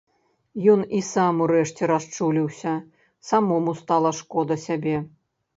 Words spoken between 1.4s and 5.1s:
урэшце расчуліўся, самому стала шкода сябе.